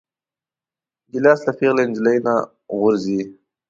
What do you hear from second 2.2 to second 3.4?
نه غورځي.